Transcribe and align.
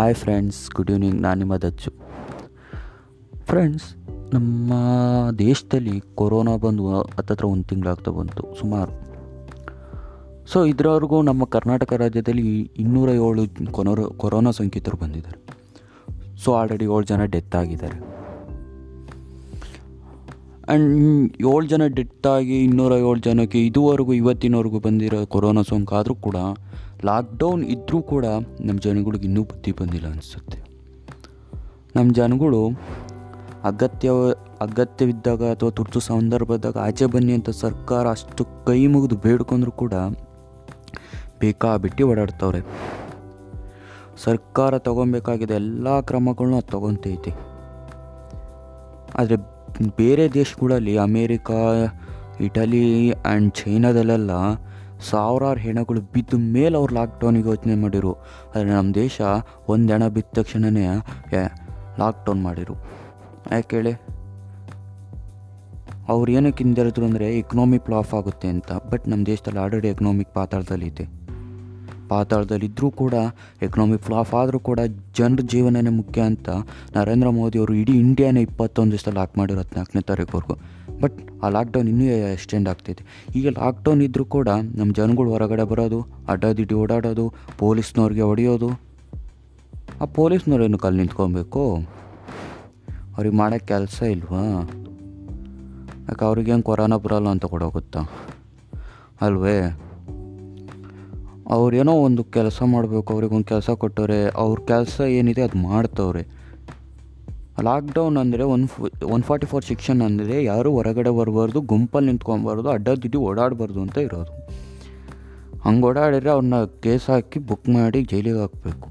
Hi 0.00 0.14
friends 0.14 0.70
good 0.70 0.90
evening 0.90 1.22
ನಾನು 1.22 1.38
ನಿಮ್ಮ 1.38 1.56
Dachu 1.56 1.90
friends 3.46 3.96
ನಮ್ಮ 4.34 4.72
ದೇಶದಲ್ಲಿ 5.38 6.02
ಕೊರೋನಾ 6.14 6.56
ಬಂದು 6.56 7.00
ಹತ್ತತ್ರ 7.02 7.44
ಒಂದು 7.44 7.64
ತಿಂಗಳಾಗ್ತಾ 7.64 8.10
ಬಂತು, 8.10 8.60
ಸುಮಾರು. 8.60 8.92
ಸೊ 10.46 10.64
ಇದರವರೆಗೂ 10.64 11.22
ನಮ್ಮ 11.22 11.44
ಕರ್ನಾಟಕ 11.44 11.92
ರಾಜ್ಯದಲ್ಲಿ 11.92 12.70
ಇನ್ನೂರ 12.78 13.08
ಏಳು 13.08 13.72
ಕೊನೋರ, 13.72 14.00
ಕೊರೋನಾ 14.00 14.50
ಸೋಂಕಿತರು 14.50 14.96
ಬಂದಿದ್ದಾರೆ. 14.96 15.40
ಸೊ 16.36 16.52
ಆಲ್ರೆಡಿ 16.52 16.84
ಏಳು 16.84 17.02
ಜನ 17.02 17.24
ಡೆತ್ 17.24 17.54
ಆಗಿದ್ದಾರೆ. 17.54 18.20
ಆ್ಯಂಡ್ 20.68 21.36
ಏಳು 21.42 21.66
ಜನ 21.66 21.86
ಡೆತ್ 21.86 22.26
ಆಗಿ 22.26 22.64
ಇನ್ನೂರ 22.64 22.92
ಏಳು 22.92 23.18
ಜನಕ್ಕೆ 23.18 23.66
ಇದುವರೆಗೂ 23.66 24.12
ಇವತ್ತಿನವರೆಗೂ 24.12 24.78
ಬಂದಿರೋ 24.78 25.26
ಕೊರೋನಾ 25.26 25.62
ಸೋಂಕು 25.62 25.94
ಆದರೂ 25.94 26.14
ಕೂಡ 26.14 26.36
ಲಾಕ್ಡೌನ್ 27.04 27.64
ಇದ್ದರೂ 27.64 28.02
ಕೂಡ 28.02 28.24
ನಮ್ಮ 28.60 28.78
ಜನಗಳಿಗೆ 28.80 29.24
ಇನ್ನೂ 29.24 29.42
ಬುದ್ಧಿ 29.42 29.72
ಬಂದಿಲ್ಲ 29.72 30.06
ಅನಿಸುತ್ತೆ. 30.06 30.58
ನಮ್ಮ 31.96 32.12
ಜನಗಳು 32.12 32.68
ಅಗತ್ಯ 33.64 34.10
ಅಗತ್ಯವಿದ್ದಾಗ 34.60 35.42
ಅಥವಾ 35.44 35.70
ತುರ್ತು 35.70 36.00
ಸಂದರ್ಭದಾಗ 36.00 36.76
ಆಚೆ 36.78 37.06
ಬನ್ನಿ 37.06 37.32
ಅಂತ 37.32 37.50
ಸರ್ಕಾರ 37.50 38.10
ಅಷ್ಟು 38.10 38.44
ಕೈ 38.66 38.86
ಮುಗಿದು 38.86 39.16
ಬೇಡ್ಕೊಂಡ್ರು 39.16 39.72
ಕೂಡ 39.72 39.94
ಬೇಕಾಬಿಟ್ಟು 41.38 42.08
ಓಡಾಡ್ತವ್ರೆ. 42.08 42.60
ಸರ್ಕಾರ 44.24 44.78
ತಗೊಬೇಕಾಗಿದೆ 44.78 45.54
ಎಲ್ಲ 45.54 46.00
ಕ್ರಮಗಳನ್ನೂ 46.00 46.56
ಅದು 46.56 46.66
ತಗೊತೈತಿ 46.66 47.32
ಆದರೆ 49.14 49.36
ಬೇರೆ 49.96 50.32
ದೇಶಗಳಲ್ಲಿ 50.34 50.98
ಅಮೇರಿಕಾ, 50.98 51.60
ಇಟಲಿ 52.40 53.12
ಆ್ಯಂಡ್ 53.12 53.54
ಚೈನಾದಲ್ಲೆಲ್ಲ 53.54 54.30
ಸಾವಿರಾರು 55.00 55.60
ಹೆಣಗಳು 55.60 56.00
ಬಿದ್ದ 56.00 56.34
ಮೇಲೆ 56.34 56.76
ಅವ್ರು 56.76 56.94
ಲಾಕ್ಡೌನಿಗೆ 56.94 57.48
ಯೋಚನೆ 57.48 57.74
ಮಾಡಿರು. 57.74 58.14
ಆದರೆ 58.14 58.64
ನಮ್ಮ 58.64 58.94
ದೇಶ 58.94 59.20
ಒಂದು 59.68 59.92
ಹೆಣ 59.92 60.06
ಬಿದ್ದ 60.06 60.28
ತಕ್ಷಣವೇ 60.32 60.86
ಲಾಕ್ಡೌನ್ 61.98 62.42
ಮಾಡಿರು. 62.42 62.74
ಯಾಕೆ 63.52 63.76
ಹೇಳಿ? 63.76 63.92
ಅವ್ರು 66.08 66.32
ಏನಕ್ಕೆ 66.32 66.64
ಹಿಂದಿರಿದ್ರು 66.64 67.06
ಅಂದರೆ 67.06 67.38
ಎಕ್ನಾಮಿಕ್ 67.38 67.90
ಲಾಫ್ 67.90 68.14
ಆಗುತ್ತೆ 68.14 68.48
ಅಂತ. 68.48 68.72
ಬಟ್ 68.72 69.08
ನಮ್ಮ 69.08 69.26
ದೇಶದಲ್ಲಿ 69.26 69.60
ಆಲ್ರೆಡಿ 69.60 69.88
ಎಕನಾಮಿಕ್ 69.88 70.34
ಪಾತಾಳದಲ್ಲಿದೆ 70.34 71.19
ಪಾತಾಳದಲ್ಲಿದ್ದರೂ 72.10 72.88
ಕೂಡ 72.90 73.14
ಎಕನಾಮಿ 73.62 73.96
ಫ್ಲಾಫ್ 73.96 74.34
ಆದರೂ 74.34 74.58
ಕೂಡ 74.68 74.80
ಜನರ 75.18 75.42
ಜೀವನನೇ 75.46 75.90
ಮುಖ್ಯ 75.90 76.20
ಅಂತ 76.22 76.48
ನರೇಂದ್ರ 76.96 77.28
ಮೋದಿ 77.28 77.58
ಅವರು 77.58 77.74
ಇಡೀ 77.74 77.94
ಇಂಡಿಯಾನೇ 77.98 78.42
ಇಪ್ಪತ್ತೊಂದು 78.42 78.92
ದಿವಸ 78.92 79.14
ಲಾಕ್ 79.14 79.38
ಮಾಡಿರೋ 79.38 79.58
ಹದಿನಾಲ್ಕನೇ 79.58 80.02
ತಾರೀಕುವರೆಗೂ. 80.02 80.56
ಬಟ್ 81.00 81.18
ಆ 81.42 81.48
ಲಾಕ್ಡೌನ್ 81.48 81.88
ಇನ್ನೂ 81.88 82.04
ಎಕ್ಸ್ಟೆಂಡ್ 82.04 82.68
ಆಗ್ತೈತೆ 82.68 83.04
ಈಗ 83.36 83.48
ಲಾಕ್ಡೌನ್ 83.48 84.02
ಇದ್ದರೂ 84.02 84.24
ಕೂಡ 84.24 84.48
ನಮ್ಮ 84.48 84.94
ಜನಗಳು 84.94 85.30
ಹೊರಗಡೆ 85.30 85.64
ಬರೋದು, 85.64 86.00
ಅಡ್ಡದಿಡ್ಡಿ 86.28 86.74
ಓಡಾಡೋದು, 86.74 87.26
ಪೊಲೀಸ್ನವ್ರಿಗೆ 87.58 88.24
ಹೊಡೆಯೋದು. 88.30 88.70
ಆ 90.00 90.04
ಪೊಲೀಸ್ನವ್ರೇನು 90.14 90.78
ಕಲ್ಲಿ 90.78 90.98
ನಿಂತ್ಕೊಬೇಕು? 90.98 91.62
ಅವ್ರಿಗೆ 93.16 93.36
ಮಾಡೋಕ್ಕೆ 93.36 93.66
ಕೆಲಸ 93.66 94.02
ಇಲ್ವಾ? 94.02 94.42
ಯಾಕೆ 96.08 96.24
ಅವ್ರಿಗೇನು 96.24 96.62
ಕೊರೋನಾ 96.62 96.96
ಬರಲ್ಲ 96.96 97.28
ಅಂತ 97.28 97.44
ಕೊಡೋಗುತ್ತಾ 97.44 98.00
ಅಲ್ವೇ? 99.20 99.56
ಅವ್ರೇನೋ 101.56 101.92
ಒಂದು 102.06 102.22
ಕೆಲಸ 102.36 102.58
ಮಾಡಬೇಕು 102.72 103.08
ಅವ್ರಿಗೊಂದು 103.14 103.46
ಕೆಲಸ 103.52 103.70
ಕೊಟ್ಟವ್ರೆ, 103.82 104.18
ಅವ್ರ 104.42 104.56
ಕೆಲಸ 104.72 104.96
ಏನಿದೆ 105.18 105.42
ಅದು 105.46 105.58
ಮಾಡ್ತವ್ರೆ. 105.68 106.22
ಲಾಕ್ಡೌನ್ 107.68 108.16
ಅಂದರೆ 108.22 108.44
one 108.54 108.64
one 109.14 109.24
forty 109.28 109.46
four 109.50 109.64
section 109.70 110.00
ಅಂದರೆ 110.08 110.36
ಯಾರೂ 110.50 110.68
ಹೊರಗಡೆ 110.76 111.10
ಬರಬಾರ್ದು, 111.18 111.60
ಗುಂಪಲ್ಲಿ 111.72 112.08
ನಿಂತ್ಕೊಬಾರ್ದು 112.10 112.68
ಅಡ್ಡದಿಡ್ಡಿ 112.76 113.18
ಓಡಾಡಬಾರ್ದು 113.28 113.80
ಅಂತ 113.86 113.98
ಇರೋದು. 114.06 114.32
ಹಂಗೆ 115.66 115.84
ಓಡಾಡಿದ್ರೆ 115.88 116.30
ಅವ್ರನ್ನ 116.36 116.58
ಕೇಸ್ 116.84 117.06
ಹಾಕಿ 117.12 117.38
ಬುಕ್ 117.48 117.68
ಮಾಡಿ 117.76 118.00
ಜೈಲಿಗೆ 118.12 118.40
ಹಾಕಬೇಕು. 118.44 118.86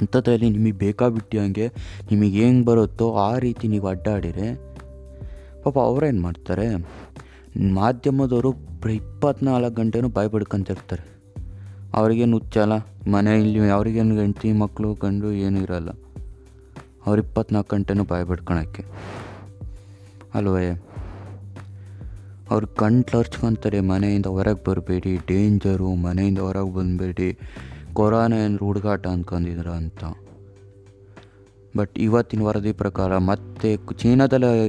ಅಂಥದ್ರಲ್ಲಿ 0.00 0.48
ನಿಮಗೆ 0.56 0.76
ಬೇಕಾಬಿಟ್ಟು 0.84 1.36
ಹಂಗೆ, 1.42 1.66
ನಿಮಗೆ 2.10 2.40
ಹೆಂಗೆ 2.44 2.64
ಬರುತ್ತೋ 2.70 3.06
ಆ 3.26 3.30
ರೀತಿ 3.44 3.68
ನೀವು 3.74 3.86
ಅಡ್ಡಾಡಿರೆ, 3.94 4.48
ಪಾಪ 5.64 5.76
ಅವ್ರೇನು 5.90 6.22
ಮಾಡ್ತಾರೆ? 6.26 6.66
ಮಾಧ್ಯಮದವರು 7.78 8.52
ಇಪ್ಪತ್ನಾಲ್ಕು 9.00 9.76
ಗಂಟೆನೂ 9.80 10.08
ಬಾಯಿ 10.16 10.30
ಅವ್ರಿಗೇನು 11.94 12.38
ಹುಚ್ಚಲ್ಲ 12.38 12.72
ಮನೆಯಲ್ಲಿ 13.10 13.70
ಅವ್ರಿಗೇನು 13.70 14.16
ಗಂಟಿ 14.16 14.52
ಮಕ್ಕಳು 14.52 14.94
ಕಂಡು 14.94 15.32
ಏನೂ 15.32 15.60
ಇರಲ್ಲ. 15.60 15.88
ಅವ್ರು 17.06 17.22
ಇಪ್ಪತ್ನಾಲ್ಕು 17.22 17.76
ಗಂಟೆನೂ 17.76 18.04
ಬಾಯಿ 18.04 18.24
ಬಿಡ್ಕೊಳಕ್ಕೆ 18.24 18.84
ಅಲ್ವೇ? 20.34 20.82
ಅವ್ರು 22.50 22.66
ಕಣ್ಣು 22.66 23.02
ತರ್ಚ್ಕೊತಾರೆ, 23.02 23.80
ಮನೆಯಿಂದ 23.80 24.26
ಹೊರಗೆ 24.26 24.70
ಬರಬೇಡಿ, 24.70 25.16
ಡೇಂಜರು, 25.16 25.94
ಮನೆಯಿಂದ 25.94 26.38
ಹೊರಗೆ 26.38 26.74
ಬಂದಬೇಡಿ, 26.74 27.38
ಕೊರೋನಾ 27.92 28.36
ಏನು 28.36 28.56
ಹುಡುಗಾಟ 28.56 29.06
ಅಂದ್ಕೊಂಡಿದ್ರ 29.06 29.68
ಅಂತ. 29.68 30.04
ಬಟ್ 31.76 31.98
ಇವತ್ತಿನ 31.98 32.42
ವರದಿ 32.42 32.72
ಪ್ರಕಾರ 32.72 33.18
ಮತ್ತೆ 33.18 33.76
ಚೀನಾದಲ್ಲಿ 33.76 34.66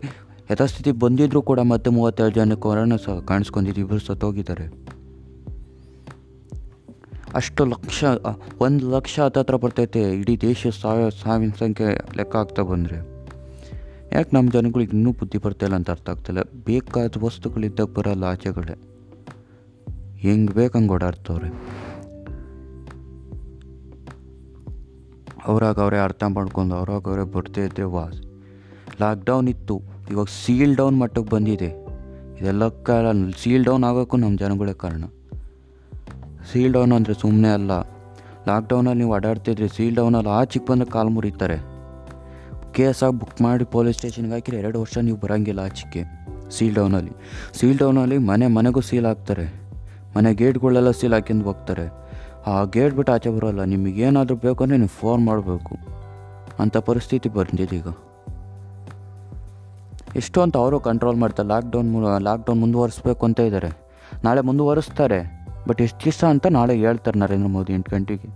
ಯಥಾಸ್ಥಿತಿ 0.51 0.91
ಬಂದಿದ್ರು 0.91 1.41
ಕೂಡ 1.41 1.59
ಮತ್ತೆ 1.59 1.89
ಮೂವತ್ತೆರಡು 1.89 2.35
ಜನ 2.35 2.53
ಕೊರೋನಾ 2.53 2.95
ಸಹ 2.95 3.19
ಕಾಣಿಸ್ಕೊಂಡಿದ್ದು 3.19 3.81
ಇಬ್ಬರು 3.81 3.99
ಸತ್ತೋಗಿದ್ದಾರೆ. 3.99 4.88
ಅಷ್ಟು 7.35 7.65
ಲಕ್ಷ 7.65 8.03
ಒಂದು 8.59 8.91
ಲಕ್ಷ 8.91 9.19
ಹತ್ತತ್ರ 9.19 9.55
ಬರ್ತೈತೆ. 9.55 10.01
ಇಡೀ 10.01 10.37
ದೇಶ 10.37 10.67
ಸಾವಿರ 10.81 11.09
ಸಾವಿನ 11.09 11.51
ಸಂಖ್ಯೆ 11.59 11.87
ಲೆಕ್ಕ 12.17 12.35
ಆಗ್ತಾ 12.35 12.61
ಬಂದರೆ. 12.61 13.19
ಯಾಕೆ 14.13 14.35
ನಮ್ಮ 14.35 14.51
ಜನಗಳಿಗೆ 14.51 14.91
ಇನ್ನೂ 14.91 15.11
ಬುದ್ಧಿ 15.11 15.37
ಬರ್ತಾಯಿಲ್ಲ 15.37 15.75
ಅಂತ 15.75 15.91
ಅರ್ಥ 15.91 16.09
ಆಗ್ತಿಲ್ಲ 16.09 16.41
ಬೇಕಾದ 16.41 17.11
ವಸ್ತುಗಳಿದ್ದಾಗ 17.19 17.85
ಬರೋಲ್ಲ 17.85 18.23
ಆಚೆಗಳೇ 18.23 18.75
ಹೆಂಗೆ 20.15 20.53
ಬೇಕಂಗೆ 20.53 20.93
ಓಡಾಡ್ತವ್ರೆ. 20.93 21.49
ಅವ್ರಾಗ 25.45 25.79
ಅವರೇ 25.79 25.97
ಅರ್ಥ 25.97 26.23
ಮಾಡ್ಕೊಂಡು 26.23 26.75
ಅವ್ರಾಗ 26.75 27.07
ಅವರೇ 27.07 27.23
ಬರ್ತಾ 27.23 27.61
ಇದ್ದೆ 27.61 27.83
ವಾಸ್. 27.83 28.21
ಲಾಕ್ಡೌನ್ 29.01 29.49
ಇತ್ತು. 29.49 29.81
ಇವಾಗ 30.11 30.25
ಸೀಲ್ 30.45 30.75
ಡೌನ್ 30.75 30.99
ಮಟ್ಟಕ್ಕೆ 30.99 31.29
ಬಂದಿದೆ. 31.29 31.69
ಇದೆಲ್ಲ 32.41 32.67
ಕಾಲ 32.67 33.11
ಸೀಲ್ 33.43 33.65
ಡೌನ್ 33.65 33.83
ಆಗೋಕ್ಕೂ 33.83 34.17
ನಮ್ಮ 34.17 34.37
ಜನಗಳೇ 34.37 34.73
ಕಾರಣ. 34.73 35.03
ಸೀಲ್ 36.51 36.73
ಡೌನ್ 36.73 36.93
ಅಂದರೆ 36.93 37.13
ಸುಮ್ಮನೆ 37.13 37.49
ಅಲ್ಲ. 37.49 37.71
ಲಾಕ್ಡೌನಲ್ಲಿ 38.47 38.99
ನೀವು 38.99 39.13
ಅಡಾಡ್ತಿದ್ರಿ 39.13 39.67
ಸೀಲ್ 39.67 39.95
ಡೌನಲ್ಲಿ 39.95 40.51
ಚಿಕ್ಕ 40.53 40.71
ಬಂದರೆ 40.71 40.89
ಕಾಲು 40.89 41.09
ಮುರಿತಾರೆ. 41.09 41.57
ಕೇಸಾಗಿ 42.75 43.19
ಬುಕ್ 43.19 43.41
ಮಾಡಿ 43.41 43.65
ಪೊಲೀಸ್ 43.65 43.97
ಸ್ಟೇಷನ್ಗೆ 43.97 44.31
ಹಾಕಿರಿ 44.31 44.57
ಎರಡು 44.57 44.81
ವರ್ಷ 44.81 44.97
ನೀವು 44.97 45.17
ಬರೋಂಗಿಲ್ಲ 45.17 45.59
ಆಚೆಗೆ. 45.59 46.03
ಸೀಲ್ 46.49 46.75
ಡೌನಲ್ಲಿ 46.75 47.13
ಸೀಲ್ 47.59 47.77
ಡೌನಲ್ಲಿ 47.77 48.17
ಮನೆ 48.17 48.47
ಮನೆಗೂ 48.47 48.81
ಸೀಲ್ 48.81 49.05
ಹಾಕ್ತಾರೆ. 49.05 49.45
ಮನೆ 50.15 50.33
ಗೇಟ್ಗಳೆಲ್ಲ 50.33 50.91
ಸೀಲ್ 50.91 51.13
ಹಾಕಿಂದು 51.13 51.45
ಹೋಗ್ತಾರೆ. 51.45 51.85
ಆ 52.47 52.63
ಗೇಟ್ 52.63 52.93
ಬಿಟ್ಟು 52.95 53.11
ಆಚೆ 53.13 53.29
ಬರೋಲ್ಲ. 53.29 53.63
ನಿಮಗೇನಾದರೂ 53.63 54.35
ಬೇಕು 54.35 54.63
ಅಂದರೆ 54.63 54.77
ನೀವು 54.77 54.93
ಫೋನ್ 55.01 55.25
ಮಾಡಬೇಕು. 55.25 55.73
ಅಂಥ 56.59 56.77
ಪರಿಸ್ಥಿತಿ 56.77 57.29
ಬಂದಿದೆ 57.29 57.75
ಈಗ. 57.75 57.87
ಎಷ್ಟು 60.15 60.41
ಅಂತ 60.41 60.57
ಅವರು 60.57 60.79
ಕಂಟ್ರೋಲ್ 60.79 61.17
ಮಾಡ್ತಾರೆ. 61.17 61.47
ಲಾಕ್ಡೌನ್ 61.47 61.89
ಲಾಕ್ಡೌನ್ 62.23 62.59
ಮುಂದುವರಿಸ್ಬೇಕು 62.59 63.25
ಅಂತ 63.25 63.39
ಇದ್ದಾರೆ 63.39 63.69
ನಾಳೆ 64.23 64.41
ಮುಂದುವರಿಸ್ತಾರೆ. 64.41 65.38
ಬಟ್ 65.69 65.81
ಎಷ್ಟು 65.81 66.05
ದಿವಸ 66.05 66.23
ಅಂತ 66.23 66.47
ನಾಳೆ 66.47 66.75
ಹೇಳ್ತಾರೆ 66.75 67.19
ನರೇಂದ್ರ 67.19 67.47
ಮೋದಿ 67.47 67.73
ಎಂಟು 67.73 67.95
ಗಂಟೆಗೆ. 67.95 68.27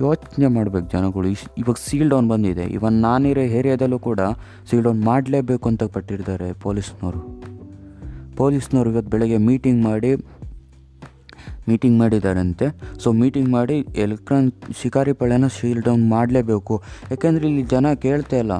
ಯೋಚನೆ 0.00 0.46
ಮಾಡ್ಬೇಕು 0.46 0.88
ಜನಗಳು. 0.92 1.28
ಇವಾಗ 1.28 1.76
ಸೀಲ್ 1.86 2.10
ಡೌನ್ 2.10 2.28
ಬಂದಿದೆ. 2.28 2.62
ಇವನ್ 2.62 2.92
ನಾನಿರೋ 2.92 3.40
ಏರಿಯಾದಲ್ಲೂ 3.40 3.98
ಕೂಡ 3.98 4.20
ಸೀಲ್ 4.70 4.82
ಡೌನ್ 4.82 5.04
ಮಾಡಲೇಬೇಕು 5.04 5.68
ಅಂತ 5.68 5.84
ಪಟ್ಟಿರ್ತಾರೆ 5.84 6.52
ಪೊಲೀಸ್ನವರು. 6.52 7.20
ಪೊಲೀಸ್ನವರು 8.36 8.90
ಇವತ್ತು 8.90 9.10
ಬೆಳಗ್ಗೆ 9.10 9.36
ಮೀಟಿಂಗ್ 9.36 9.84
ಮಾಡಿ 9.84 10.16
ಮೀಟಿಂಗ್ 11.68 11.98
ಮಾಡಿದ್ದಾರಂತೆ. 11.98 12.66
ಸೊ 12.98 13.12
ಮೀಟಿಂಗ್ 13.12 13.48
ಮಾಡಿ 13.48 13.78
ಎಲೆಕ್ಟ್ರಾನ್ 13.96 14.52
ಶಿಕಾರಿ 14.82 15.12
ಪಳ್ಳೆನ 15.12 15.46
ಸೀಲ್ 15.46 15.82
ಡೌನ್ 15.82 16.10
ಮಾಡಲೇಬೇಕು. 16.10 16.82
ಯಾಕೆಂದರೆ 17.10 17.48
ಇಲ್ಲಿ 17.48 17.62
ಜನ 17.62 17.92
ಕೇಳ್ತಾ 17.92 18.36
ಇಲ್ಲ. 18.36 18.52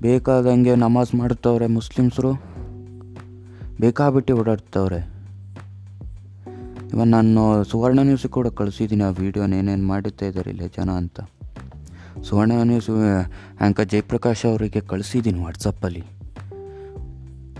ಬೇಕಾದಂಗೆ 0.00 0.76
ನಮಾಜ್ 0.76 1.14
ಮಾಡ್ತವ್ರೆ 1.14 1.66
ಮುಸ್ಲಿಮ್ಸರು. 1.66 2.57
ಬೇಕಾಬಿಟ್ಟು 3.80 4.36
ಓಡಾಡ್ತವ್ರೆ. 4.36 5.00
ಇವನ್ 6.92 7.08
ನಾನು 7.08 7.64
ಸುವರ್ಣ 7.64 8.00
ನ್ಯೂಸಿಗೆ 8.00 8.32
ಕೂಡ 8.32 8.46
ಕಳಿಸಿದ್ದೀನಿ 8.46 9.04
ಆ 9.04 9.08
ವೀಡಿಯೋನ, 9.08 9.54
ಏನೇನು 9.54 9.86
ಮಾಡುತ್ತಾ 9.86 10.26
ಇದ್ದಾರೆ 10.26 10.50
ಇಲ್ಲಿ 10.50 10.68
ಜನ 10.68 10.90
ಅಂತ. 10.90 11.20
ಸುವರ್ಣ 12.22 12.52
ನ್ಯೂಸ್ 12.62 12.90
ಆ್ಯಂಕರ್ 12.90 13.88
ಜಯಪ್ರಕಾಶ್ 13.88 14.46
ಅವರಿಗೆ 14.46 14.80
ಕಳಿಸಿದ್ದೀನಿ 14.80 15.40
ವಾಟ್ಸಪ್ಪಲ್ಲಿ 15.40 16.04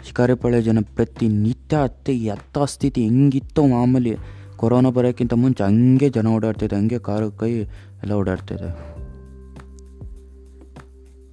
ಶಿಕಾರಿಪಾಳ್ಯ 0.04 0.62
ಜನ 0.62 0.78
ಪ್ರತಿನಿತ್ಯ 0.94 1.76
ಅತ್ತೆ 1.82 2.14
ಎತ್ತ 2.18 2.58
ಸ್ಥಿತಿ 2.58 3.02
ಹೆಂಗಿತ್ತೋ 3.02 3.66
ಮಾಮೂಲಿ. 3.66 4.16
ಕೊರೋನಾ 4.56 4.90
ಬರೋಕ್ಕಿಂತ 4.90 5.34
ಮುಂಚೆ 5.34 5.64
ಹಂಗೆ 5.64 6.08
ಜನ 6.10 6.26
ಓಡಾಡ್ತಿದ್ದೆ 6.26 6.76
ಹಂಗೆ 6.76 6.98
ಕಾರು, 6.98 7.30
ಕೈ 7.30 7.52
ಎಲ್ಲ 8.02 8.12
ಓಡಾಡ್ತಿದ್ದೆ 8.12 8.70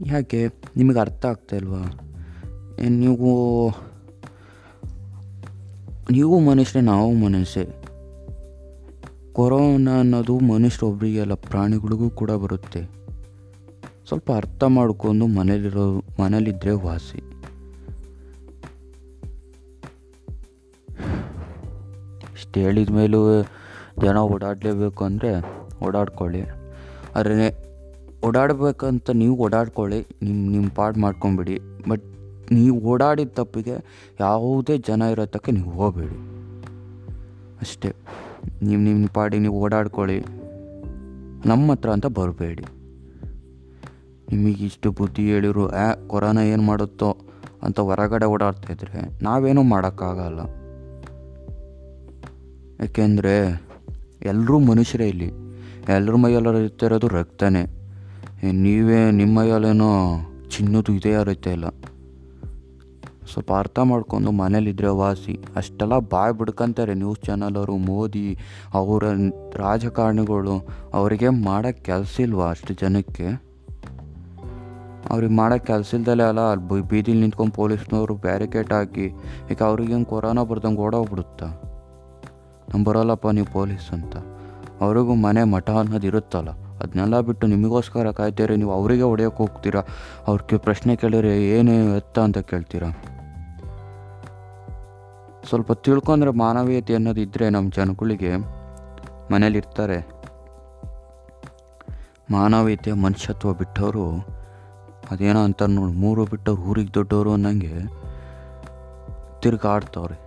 ಯಾಕೆ? 0.07 0.47
ನಿಮಗೆ 0.77 0.99
ಅರ್ಥ 0.99 1.25
ಆಗ್ತಾ 1.25 1.55
ಇಲ್ವಾ? 1.55 1.81
ನೀವು 2.89 3.29
ನೀವು 6.11 6.39
ಮನುಷ್ಯರೇ, 6.39 6.85
ನಾವು 6.85 7.13
ಮನುಷ್ಯ. 7.13 7.65
ಕೊರೋನಾ 9.33 9.99
ಅನ್ನೋದು 9.99 10.39
ಮನುಷ್ಯರೊಬ್ಬರಿಗೆಲ್ಲ 10.39 11.33
ಪ್ರಾಣಿಗಳಿಗೂ 11.33 12.09
ಕೂಡ 12.09 12.31
ಬರುತ್ತೆ. 12.31 12.89
ಸ್ವಲ್ಪ 14.07 14.31
ಅರ್ಥ 14.31 14.63
ಮಾಡಿಕೊಂಡು 14.63 15.27
ಮನೇಲಿರೋ 15.27 16.03
ಮನೇಲಿದ್ದರೆ 16.19 16.71
ವಾಸಿ. 16.71 17.17
ಇಷ್ಟು 22.33 22.59
ಹೇಳಿದ 22.59 22.89
ಮೇಲೂ 22.89 23.43
ಜನ 24.01 24.17
ಓಡಾಡಲೇಬೇಕು 24.17 25.03
ಅಂದರೆ 25.03 25.41
ಓಡಾಡ್ಕೊಳ್ಳಿ. 25.85 26.41
ಆದರೆ 27.15 27.65
ಓಡಾಡಬೇಕಂತ 28.27 29.09
ನೀವು 29.09 29.37
ಓಡಾಡ್ಕೊಳ್ಳಿ 29.37 30.07
ನಿಮ್ಮ 30.21 30.51
ನಿಮ್ಮ 30.51 30.69
ಪಾಡು 30.75 30.99
ಮಾಡ್ಕೊಂಬಿಡಿ. 30.99 31.59
ಬಟ್ 31.89 32.03
ನೀವು 32.51 32.79
ಓಡಾಡಿದ 32.79 33.29
ತಪ್ಪಿಗೆ 33.33 34.05
ಯಾವುದೇ 34.19 34.77
ಜನ 34.77 35.01
ಇರೋ 35.01 35.25
ತಕ್ಕ 35.25 35.49
ನೀವು 35.49 35.71
ಹೋಗಬೇಡಿ. 35.71 36.35
ಅಷ್ಟೇ. 37.61 37.93
ನೀವು 38.61 38.81
ನಿಮ್ಮ 38.81 39.07
ಪಾಡಿಗೆ 39.13 39.41
ನೀವು 39.41 39.59
ಓಡಾಡ್ಕೊಳ್ಳಿ. 39.59 40.19
ನಮ್ಮ 41.45 41.71
ಹತ್ರ 41.71 41.89
ಅಂತ 41.89 42.05
ಬರಬೇಡಿ. 42.05 42.63
ನಿಮಗೆ 44.31 44.65
ಇಷ್ಟು 44.65 44.91
ಬುದ್ಧಿ 44.91 45.31
ಹೇಳಿರು 45.31 45.67
ಆ 45.67 45.91
ಕೊರೋನಾ 46.07 46.41
ಏನು 46.41 46.63
ಮಾಡುತ್ತೋ 46.63 47.17
ಅಂತ 47.63 47.79
ಹೊರಗಡೆ 47.79 48.25
ಓಡಾಡ್ತಾಯಿದ್ರೆ 48.25 49.23
ನಾವೇನೂ 49.23 49.63
ಮಾಡೋಕ್ಕಾಗಲ್ಲ. 49.63 50.39
ಯಾಕೆಂದರೆ 52.79 53.63
ಎಲ್ಲರೂ 54.21 54.59
ಮನುಷ್ಯರೇ 54.59 55.09
ಇಲ್ಲಿ. 55.09 55.31
ಎಲ್ಲರ 55.89 56.15
ಮೈಯಲ್ಲಿ 56.15 56.63
ಇರ್ತಿರೋದು 56.63 57.07
ರಕ್ತನೇ. 57.07 57.65
ನೀವೇ 58.51 59.11
ನಿಮ್ಮ 59.11 59.39
ಮೈಯಲ್ಲೇನೋ 59.39 60.17
ಚಿನ್ನದು 60.49 60.93
ಇದೇ 60.93 61.11
ಇರುತ್ತೆ 61.11 61.51
ಇಲ್ಲ. 61.51 61.65
ಸ್ವಲ್ಪ 63.31 63.51
ಅರ್ಥ 63.53 63.79
ಮಾಡ್ಕೊಂಡು 63.79 64.31
ಮನೇಲಿದ್ರೆ 64.31 64.87
ವಾಸಿ. 64.87 65.35
ಅಷ್ಟೆಲ್ಲ 65.55 65.97
ಬಾಯ್ 66.13 66.33
ಬಿಡ್ಕಂತಾರೆ 66.33 66.93
ನ್ಯೂಸ್ 66.93 67.21
ಚಾನಲವರು 67.27 67.77
ಮೋದಿ, 67.77 68.27
ಅವರ 68.73 69.03
ರಾಜಕಾರಣಿಗಳು. 69.55 70.55
ಅವರಿಗೆ 70.93 71.29
ಮಾಡೋಕ್ಕೆ 71.29 71.83
ಕೆಲಸ 71.83 72.19
ಇಲ್ವಾ 72.19 72.47
ಅಷ್ಟು 72.49 72.73
ಜನಕ್ಕೆ? 72.73 73.27
ಅವ್ರಿಗೆ 75.09 75.33
ಮಾಡೋಕ್ಕೆ 75.33 75.67
ಕೆಲಸ 75.73 75.93
ಇಲ್ದಲೇ 75.93 76.23
ಅಲ್ಲ, 76.23 76.43
ಅಲ್ಲಿ 76.51 76.81
ಬೀದಿಲಿ 76.91 77.21
ನಿಂತ್ಕೊಂಡು 77.21 77.53
ಪೊಲೀಸ್ನವರು 77.53 78.13
ಬ್ಯಾರಿಕೇಡ್ 78.15 78.73
ಹಾಕಿ, 78.73 79.07
ಈಗ 79.51 79.59
ಅವ್ರಿಗೇನು 79.63 80.05
ಕೊರೋನಾ 80.05 80.43
ಬರ್ದಂಗೆ 80.43 80.81
ಓಡೋಗ್ಬಿಡುತ್ತಾ? 80.81 81.47
ನಂಬರಲ್ಲಪ್ಪ 82.73 82.89
ಬರೋಲ್ಲಪ್ಪ 82.89 83.27
ನೀವು 83.27 83.49
ಪೊಲೀಸ್ 83.53 83.87
ಅಂತ. 83.93 84.15
ಅವ್ರಿಗೂ 84.81 85.13
ಮನೆ 85.25 85.43
ಮಠ 85.43 85.69
ಅನ್ನೋದು 85.81 86.07
ಇರುತ್ತಲ್ಲ 86.07 86.49
ಅದನ್ನೆಲ್ಲ 86.81 87.19
ಬಿಟ್ಟು 87.19 87.45
ನಿಮಗೋಸ್ಕರ 87.47 88.11
ಕಾಯ್ತೀರಿ 88.11 88.55
ನೀವು 88.61 88.71
ಅವರಿಗೆ 88.71 89.01
ಹೊಡೆಯೋಕೆ 89.01 89.37
ಹೋಗ್ತೀರಾ? 89.37 89.81
ಅವ್ರಿಗೆ 90.27 90.57
ಪ್ರಶ್ನೆ 90.57 90.93
ಕೇಳಿದ್ರೆ 90.95 91.31
ಏನು 91.57 91.73
ಎತ್ತ 91.97 92.17
ಅಂತ 92.19 92.39
ಕೇಳ್ತೀರಾ? 92.51 92.89
ಸ್ವಲ್ಪ 95.49 95.71
ತಿಳ್ಕೊಂಡ್ರೆ 95.85 96.31
ಮಾನವೀಯತೆ 96.43 96.93
ಅನ್ನೋದು 96.97 97.21
ಇದ್ದರೆ 97.25 97.45
ನಮ್ಮ 97.55 97.67
ಜನಗಳಿಗೆ 97.77 98.31
ಮನೇಲಿರ್ತಾರೆ. 99.31 99.97
ಮಾನವೀಯತೆ 102.31 102.91
ಮನುಷ್ಯತ್ವ 103.05 103.53
ಬಿಟ್ಟವರು 103.61 104.05
ಅದೇನೋ 105.11 105.41
ಅಂತಾರೆ 105.47 105.73
ನೋಡಿ, 105.73 105.93
ಮೂರು 106.03 106.21
ಬಿಟ್ಟವ್ರು 106.25 106.61
ಊರಿಗೆ 106.71 106.93
ದೊಡ್ಡವರು 106.97 107.31
ಅನ್ನಂಗೆ 107.37 107.73
ತಿರ್ಗಾಡ್ತವ್ರೆ. 109.41 110.17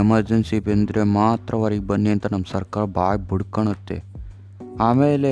ಎಮರ್ಜೆನ್ಸಿ 0.00 0.58
ಬಂದರೆ 0.66 1.02
ಮಾತ್ರ 1.18 1.54
ಹೊರಗೆ 1.62 1.84
ಬನ್ನಿ 1.90 2.10
ಅಂತ 2.14 2.26
ನಮ್ಮ 2.34 2.46
ಸರ್ಕಾರ 2.52 2.84
ಬಾಯಿ 2.98 3.18
ಬುಡ್ಕೊಳುತ್ತೆ 3.30 3.96
ಆಮೇಲೆ 4.86 5.30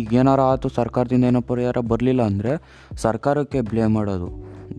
ಈಗ 0.00 0.10
ಏನಾರ 0.20 0.40
ಆಯ್ತು 0.48 0.68
ಸರ್ಕಾರದಿಂದ 0.78 1.24
ಏನೋ 1.30 1.40
ಪರಿಹಾರ 1.50 1.80
ಬರಲಿಲ್ಲ 1.92 2.22
ಅಂದರೆ 2.30 2.52
ಸರ್ಕಾರಕ್ಕೆ 3.04 3.60
ಬ್ಲೇಮ್ 3.70 3.94
ಮಾಡೋದು 3.98 4.28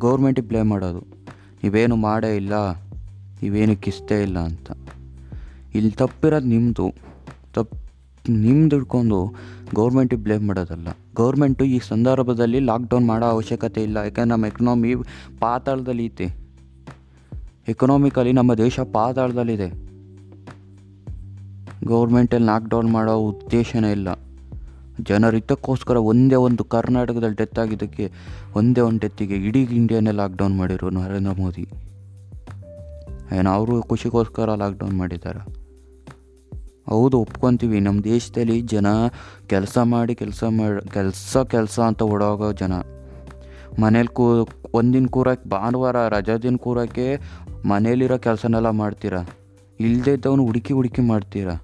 ಗೌರ್ಮೆಂಟಿಗೆ 0.04 0.48
ಬ್ಲೇಮ್ 0.48 0.70
ಮಾಡೋದು. 0.74 1.02
ನೀವೇನು 1.64 1.96
ಮಾಡೇ 1.96 2.36
ಇಲ್ಲ 2.36 2.54
ಇವೇನು 3.44 3.82
ಕಿಸ್ತೇ 3.82 4.22
ಇಲ್ಲ 4.22 4.40
ಅಂತ. 4.40 4.72
ಇಲ್ಲಿ 5.76 5.92
ತಪ್ಪಿರೋದು 5.92 6.46
ನಿಮ್ಮದು 6.46 6.94
ತಪ್ಪು 7.54 7.78
ನಿಮ್ದು 8.32 8.76
ಹಿಡ್ಕೊಂಡು 8.76 9.36
ಗೌರ್ಮೆಂಟಿಗೆ 9.76 10.22
ಬ್ಲೇಮ್ 10.22 10.48
ಮಾಡೋದಲ್ಲ. 10.48 10.88
ಗೌರ್ಮೆಂಟು 11.16 11.66
ಈ 11.66 11.80
ಸಂದರ್ಭದಲ್ಲಿ 11.80 12.60
ಲಾಕ್ಡೌನ್ 12.60 13.08
ಮಾಡೋ 13.08 13.26
ಅವಶ್ಯಕತೆ 13.26 13.84
ಇಲ್ಲ. 13.84 13.98
ಯಾಕಂದ್ರೆ 13.98 14.30
ನಮ್ಮ 14.30 14.46
ಎಕನಾಮಿ 14.46 14.96
ಪಾತಾಳದಲ್ಲಿ 15.40 16.06
ಐತೆ. 16.06 16.28
ಎಕನಾಮಿಕಲಿ 17.68 18.32
ನಮ್ಮ 18.32 18.54
ದೇಶ 18.54 18.80
ಪಾತಾಳದಲ್ಲಿದೆ. 18.80 19.90
ಗೌರ್ಮೆಂಟಲ್ಲಿ 21.86 22.46
ಲಾಕ್ಡೌನ್ 22.46 22.92
ಮಾಡೋ 22.92 23.16
ಉದ್ದೇಶನೇ 23.16 23.92
ಇಲ್ಲ. 23.92 24.08
ಜನರು 25.04 25.38
ಇದಕ್ಕೋಸ್ಕರ 25.38 25.96
ಒಂದೇ 25.96 26.36
ಒಂದು 26.36 26.64
ಕರ್ನಾಟಕದಲ್ಲಿ 26.64 27.36
ಡೆತ್ 27.36 27.60
ಆಗಿದ್ದಕ್ಕೆ 27.60 28.12
ಒಂದೇ 28.56 28.82
ಒಂದು 28.82 29.00
ಡೆತ್ತಿಗೆ 29.00 29.36
ಇಡೀ 29.36 29.64
ಇಂಡಿಯಾನೇ 29.64 30.12
ಲಾಕ್ಡೌನ್ 30.12 30.58
ಮಾಡಿರು 30.58 30.90
ನರೇಂದ್ರ 30.90 31.32
ಮೋದಿ. 31.32 31.68
ಏನು 33.38 33.50
ಅವರು 33.50 33.82
ಖುಷಿಗೋಸ್ಕರ 33.82 34.54
ಲಾಕ್ಡೌನ್ 34.56 34.98
ಮಾಡಿದ್ದಾರೆ. 34.98 35.70
ಹೌದು, 36.90 37.20
ಒಪ್ಕೊತೀವಿ. 37.20 37.80
ನಮ್ಮ 37.80 38.04
ದೇಶದಲ್ಲಿ 38.04 38.62
ಜನ 38.62 38.86
ಕೆಲಸ 39.48 39.78
ಮಾಡಿ 39.78 40.16
ಕೆಲಸ 40.16 40.44
ಮಾಡಿ, 40.50 40.90
ಕೆಲಸ 40.90 41.38
ಕೆಲಸ 41.38 41.80
ಅಂತ 41.80 42.02
ಓಡೋಗೋ 42.02 42.52
ಜನ. 42.52 42.74
ಮನೇಲಿ 43.82 44.08
ಕೂ, 44.08 44.48
ಒಂದಿನ 44.74 45.06
ಕೂರಕ್ಕೆ 45.06 45.50
ಭಾನುವಾರ, 45.50 46.08
ರಜಾ 46.08 46.38
ದಿನ 46.38 46.56
ಕೂರಕ್ಕೆ 46.56 47.20
ಮನೇಲಿರೋ 47.66 48.18
ಕೆಲಸನೆಲ್ಲ 48.18 48.70
ಮಾಡ್ತೀರಾ? 48.70 49.30
ಇಲ್ಲದೇ 49.80 50.14
ಇದ್ದವನು 50.14 50.46
ಹುಡುಕಿ 50.46 50.74
ಹುಡುಕಿ 50.74 51.02
ಮಾಡ್ತೀರಾ? 51.02 51.64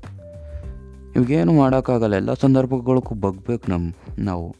ಇವಾಗೇನು 1.16 1.54
ಮಾಡೋಕ್ಕಾಗಲ್ಲ. 1.54 2.16
ಎಲ್ಲ 2.16 2.34
ಸಂದರ್ಭಗಳಿಗೂ 2.34 3.16
ಬಗ್ಬೇಕು 3.16 3.72
ನಮ್ಮ 3.72 3.94
ನಾವು. 4.18 4.56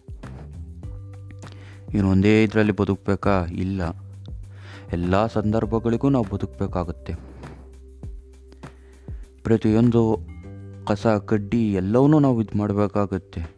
ಇನ್ನು 1.94 2.10
ಒಂದೇ 2.10 2.44
ಇದರಲ್ಲಿ 2.44 2.74
ಬದುಕಬೇಕಾ? 2.74 3.46
ಇಲ್ಲ. 3.46 3.90
ಎಲ್ಲ 4.94 5.28
ಸಂದರ್ಭಗಳಿಗೂ 5.28 6.10
ನಾವು 6.10 6.26
ಬದುಕಬೇಕಾಗುತ್ತೆ. 6.36 7.14
ಪ್ರತಿಯೊಂದು 9.44 10.20
ಕಸ, 10.88 11.08
ಕಡ್ಡಿ 11.08 11.74
ಎಲ್ಲವನ್ನೂ 11.74 12.20
ನಾವು 12.20 12.42
ಇದು 12.42 12.58
ಮಾಡಬೇಕಾಗತ್ತೆ. 12.58 13.56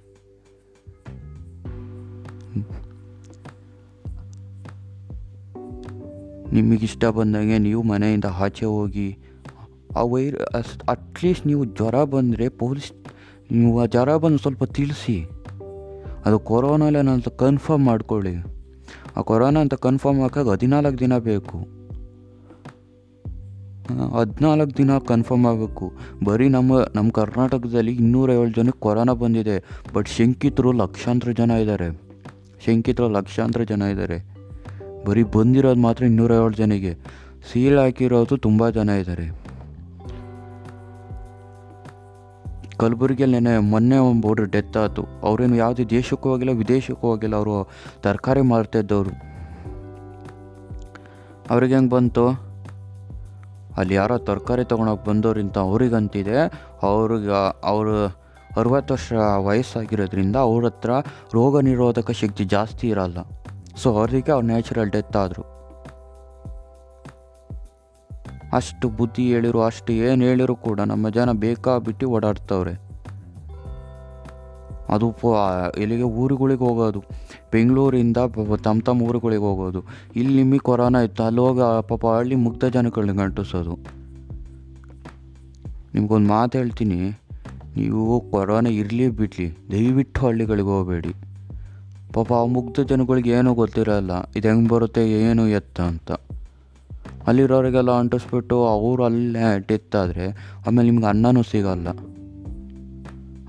ನಿಮಗಿಷ್ಟ 6.54 7.06
ಬಂದಂಗೆ 7.06 7.58
ನೀವು 7.58 7.84
ಮನೆಯಿಂದ 7.84 8.26
ಆಚೆ 8.26 8.66
ಹೋಗಿ 8.66 9.20
ವೈರ್ 10.02 10.38
ಅಟ್ಲೀಸ್ಟ್ 10.90 11.48
ನೀವು 11.48 11.66
ಜ್ವರ 11.66 12.04
ಬಂದರೆ 12.04 12.50
ಪೊಲೀಸ್ 12.50 12.92
ನೀವು 13.52 13.82
ಆ 13.82 13.86
ಜ್ವರ 13.86 14.16
ಬಂದು 14.16 14.38
ಸ್ವಲ್ಪ 14.38 14.64
ತಿಳಿಸಿ. 14.64 15.30
ಅದು 16.26 16.40
ಕೊರೋನಾಲೇನೋ 16.40 17.12
ಅಂತ 17.12 17.28
ಕನ್ಫರ್ಮ್ 17.28 17.86
ಮಾಡ್ಕೊಳ್ಳಿ. 17.86 18.36
ಆ 19.18 19.22
ಕೊರೋನಾ 19.22 19.60
ಅಂತ 19.60 19.74
ಕನ್ಫರ್ಮ್ 19.74 20.22
ಆಗಾಗ 20.22 20.50
ಹದಿನಾಲ್ಕು 20.50 21.00
ದಿನ 21.00 21.18
ಬೇಕು. 21.18 21.78
ಹದಿನಾಲ್ಕು 24.18 24.78
ದಿನ 24.78 24.98
ಕನ್ಫರ್ಮ್ 24.98 25.46
ಆಗಬೇಕು. 25.46 25.92
ಬರೀ 26.24 26.50
ನಮ್ಮ 26.50 26.72
ನಮ್ಮ 26.96 27.10
ಕರ್ನಾಟಕದಲ್ಲಿ 27.10 27.92
ಇನ್ನೂರೈವತ್ತು 27.92 28.62
ಜನಕ್ಕೆ 28.62 28.80
ಕೊರೋನಾ 28.80 29.14
ಬಂದಿದೆ. 29.14 29.64
ಬಟ್ 29.94 30.08
ಶಂಕಿತರು 30.08 30.72
ಲಕ್ಷಾಂತರ 30.72 31.32
ಜನ 31.32 31.52
ಇದ್ದಾರೆ. 31.52 32.02
ಶಂಕಿತರು 32.66 33.10
ಲಕ್ಷಾಂತರ 33.10 33.62
ಜನ 33.62 33.82
ಇದ್ದಾರೆ. 33.82 34.38
ಬರೀ 35.06 35.24
ಬಂದಿರೋದು 35.24 35.82
ಮಾತ್ರ 35.82 36.04
ಇನ್ನೂರೈವತ್ತು 36.04 36.58
ಜನಿಗೆ 36.58 36.94
ಸೀಲ್ 37.54 37.78
ಹಾಕಿರೋದು 37.78 38.38
ತುಂಬ 38.38 38.70
ಜನ 38.70 38.90
ಇದ್ದಾರೆ. 38.90 39.47
ಕಲಬುರಗಿಯಲ್ಲಿ 42.78 43.40
ನೆನೆ 43.40 43.58
ಮೊನ್ನೆ 43.60 44.22
ಬೋರ್ಡ್ 44.22 44.52
ಡೆತ್ 44.52 44.78
ಆಯಿತು. 44.78 45.04
ಅವರೇನು 45.24 45.56
ಯಾವುದೇ 45.56 45.84
ದೇಶಕ್ಕೂ 45.84 46.30
ಹೋಗಿಲ್ಲ, 46.30 46.52
ವಿದೇಶಕ್ಕೂ 46.52 47.08
ಹೋಗಿಲ್ಲ, 47.08 47.36
ಅವರು 47.36 47.70
ತರಕಾರಿ 48.02 48.42
ಮಾರ್ತಿದ್ದವರು 48.42 49.10
ಅವ್ರಿಗೆ 51.50 51.74
ಹೆಂಗೆ 51.74 51.90
ಬಂತು? 51.90 52.28
ಅಲ್ಲಿ 53.78 53.94
ಯಾರೋ 53.94 54.18
ತರಕಾರಿ 54.18 54.66
ತೊಗೊಂಡೋಗಿ 54.66 55.06
ಬಂದವ್ರಿಂತ 55.06 55.58
ಅವ್ರಿಗಂತಿದೆ. 55.58 56.68
ಅವ್ರಿಗೆ, 56.84 57.60
ಅವರು 57.64 58.06
ಅರವತ್ತು 58.58 58.94
ವರ್ಷ 58.94 59.14
ವಯಸ್ಸಾಗಿರೋದ್ರಿಂದ 59.46 60.36
ಅವ್ರ 60.36 60.66
ಹತ್ರ 60.66 60.90
ರೋಗ 61.34 61.60
ನಿರೋಧಕ 61.60 62.12
ಶಕ್ತಿ 62.12 62.44
ಜಾಸ್ತಿ 62.44 62.88
ಇರಲ್ಲ. 62.88 63.18
ಸೊ 63.76 63.94
ಅವರಿಗೆ 63.94 64.32
ಅವ್ರು 64.32 64.48
ನ್ಯಾಚುರಲ್ 64.48 64.92
ಡೆತ್ 64.92 65.18
ಆದರು. 65.18 65.57
ಅಷ್ಟು 68.54 68.90
ಬುದ್ಧಿ 68.90 69.24
ಹೇಳಿರು, 69.34 69.60
ಅಷ್ಟು 69.62 69.94
ಏನು 69.94 70.22
ಹೇಳಿರು 70.26 70.56
ಕೂಡ 70.56 70.80
ನಮ್ಮ 70.92 71.10
ಜನ 71.10 71.32
ಬೇಕಾಬಿಟ್ಟು 71.32 72.06
ಓಡಾಡ್ತವ್ರೆ. 72.10 72.74
ಅದು 74.90 75.08
ಎಲ್ಲಿಗೆ, 75.78 76.08
ಊರುಗಳಿಗೆ 76.22 76.64
ಹೋಗೋದು. 76.64 77.00
ಬೆಂಗಳೂರಿಂದ 77.52 78.18
ತಮ್ಮ 78.66 78.80
ತಮ್ಮ 78.80 79.08
ಊರುಗಳಿಗೆ 79.08 79.44
ಹೋಗೋದು. 79.44 79.80
ಇಲ್ಲಿ 80.16 80.34
ನಿಮಗೆ 80.34 80.60
ಕೊರೋನಾ 80.60 81.00
ಇತ್ತು 81.00 81.24
ಅಲ್ಲಿ 81.24 81.42
ಹೋಗಿ 81.42 81.88
ಪಾಪ 81.88 82.06
ಹಳ್ಳಿ 82.06 82.36
ಮುಗ್ಧ 82.36 82.66
ಜನಗಳನ್ನ 82.66 83.16
ಗಂಟಿಸೋದು. 83.22 83.76
ನಿಮ್ಗೊಂದು 85.94 86.28
ಮಾತು 86.28 86.58
ಹೇಳ್ತೀನಿ, 86.58 87.00
ನೀವು 87.76 88.04
ಕೊರೋನಾ 88.32 88.70
ಇರಲಿ 88.70 89.10
ಬಿಡಲಿ, 89.10 89.48
ದಯವಿಟ್ಟು 89.72 90.22
ಹಳ್ಳಿಗಳಿಗೆ 90.26 90.70
ಹೋಗಬೇಡಿ. 90.70 91.14
ಪಾಪ 92.14 92.34
ಆ 92.34 92.46
ಮುಗ್ಧ 92.46 92.80
ಜನಗಳಿಗೆ 92.80 93.30
ಏನೂ 93.30 93.54
ಗೊತ್ತಿರಲ್ಲ, 93.54 94.12
ಇದು 94.36 94.48
ಹೆಂಗೆ 94.48 94.70
ಬರುತ್ತೆ, 94.70 95.02
ಏನು 95.22 95.48
ಎತ್ತ 95.48 95.80
ಅಂತ. 95.82 96.12
ಅಲ್ಲಿರೋರಿಗೆಲ್ಲ 97.28 97.92
ಅಂಟಿಸ್ಬಿಟ್ಟು 97.92 98.68
ಅವರು 98.68 99.04
ಅಲ್ಲೇ 99.04 99.60
ಟಿತ್ತಾದರೆ 99.60 100.56
ಆಮೇಲೆ 100.68 100.90
ನಿಮ್ಗೆ 100.90 101.06
ಅನ್ನನೂ 101.06 101.44
ಸಿಗಲ್ಲ. 101.44 101.90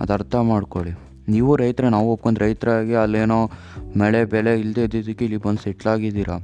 ಅದು 0.00 0.12
ಅರ್ಥ 0.12 0.34
ಮಾಡ್ಕೊಳ್ಳಿ. 0.34 0.92
ನೀವು 1.28 1.56
ರೈತರೇ, 1.56 1.88
ನಾವು 1.88 2.12
ಒಪ್ಕೊಂಡು 2.12 2.40
ರೈತರಾಗಿ 2.40 2.94
ಅಲ್ಲೇನೋ 2.94 3.50
ಮಳೆ 3.96 4.24
ಬೆಲೆ 4.24 4.60
ಇಲ್ಲದೆ 4.60 4.82
ಇದ್ದಿದ್ದಕ್ಕೆ 4.82 5.24
ಇಲ್ಲಿ 5.24 5.40
ಬಂದು 5.40 5.62
ಸೆಟ್ಲಾಗಿದ್ದೀರಾ 5.62 6.38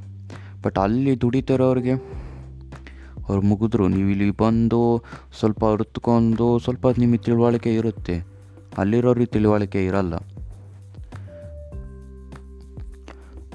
ಬಟ್ 0.62 0.78
ಅಲ್ಲಿ 0.78 1.20
ದುಡಿತಿರೋರಿಗೆ 1.20 1.92
ಅವ್ರು 3.28 3.42
ಮುಗಿದ್ರು. 3.42 3.88
ನೀವು 3.88 4.08
ಇಲ್ಲಿ 4.08 4.30
ಬಂದು 4.30 5.04
ಸ್ವಲ್ಪ 5.38 5.64
ಅರ್ತ್ಕೊಂಡು 5.64 6.58
ಸ್ವಲ್ಪ 6.58 6.86
ನಿಮಗೆ 6.98 7.18
ತಿಳುವಳಿಕೆ 7.18 7.74
ಇರುತ್ತೆ. 7.74 8.24
ಅಲ್ಲಿರೋರಿಗೆ 8.78 9.26
ತಿಳುವಳಿಕೆ 9.26 9.84
ಇರಲ್ಲ. 9.84 10.14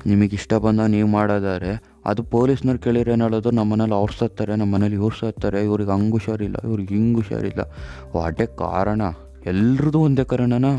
ನಿಮಗೆ 0.06 0.36
ಇಷ್ಟ 0.36 0.54
ಬಂದ 0.54 0.80
ನೀವು 0.80 1.10
ಮಾಡೋದಾದ್ರೆ 1.10 1.89
ಅದು 2.06 2.22
ಪೊಲೀಸ್ನವ್ರು 2.24 2.80
ಕೇಳಿದ್ರೆ 2.80 3.12
ಏನು 3.14 3.24
ಹೇಳೋದು 3.24 3.50
ನಮ್ಮ 3.52 3.74
ಮನೇಲಿ 3.74 3.94
ಅವ್ರು 3.94 4.14
ಸತ್ತಾರೆ 4.14 4.56
ನಮ್ಮ 4.56 4.76
ಮನೇಲಿ 4.76 4.96
ಇವ್ರು 4.96 5.16
ಸತ್ತಾರೆ 5.16 5.64
ಇವ್ರಿಗೆ 5.64 5.92
ಹಂಗೆ 5.92 6.12
ಹುಷಾರಿಲ್ಲ, 6.12 6.58
ಇವ್ರಿಗೆ 6.64 6.94
ಹಿಂಗೆ 6.96 7.16
ಹುಷಾರಿಲ್ಲ. 7.16 7.62
ವಾಟೆ 8.16 8.46
ಕಾರಣ. 8.46 9.02
ಎಲ್ರದ್ದು 9.46 10.00
ಒಂದೇ 10.00 10.24
ಕಾರಣನ? 10.24 10.70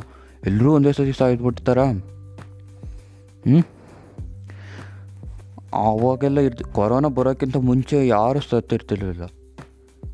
ಎಲ್ಲರೂ 0.46 0.74
ಒಂದೇ 0.74 0.92
ಸತಿ 0.92 1.12
ಸಾಯಿಸ್ಬಿಡ್ತಾರ 1.12 1.80
ಹ್ಞೂ 3.44 3.60
ಅವಾಗೆಲ್ಲ 5.72 6.38
ಇರ್ತಿ 6.40 6.64
ಕೊರೋನಾ 6.64 7.08
ಬರೋಕ್ಕಿಂತ 7.08 7.56
ಮುಂಚೆ 7.56 8.06
ಯಾರು 8.06 8.40
ಸತ್ತಿರ್ತಿರ್ಲಿಲ್ಲ. 8.40 9.26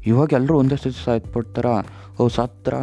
ಇವಾಗ 0.07 0.33
ಎಲ್ಲರೂ 0.33 0.59
ಒಂದೇ 0.59 0.77
ಸತಿ 0.77 1.05
ಸಾಯ್ಬಿಡ್ತಾರ 1.05 1.67
ಓ, 2.21 2.29
ಸತ್ರ. 2.29 2.75